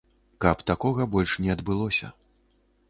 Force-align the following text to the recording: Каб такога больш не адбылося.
Каб 0.45 0.63
такога 0.71 1.07
больш 1.13 1.37
не 1.45 1.53
адбылося. 1.57 2.13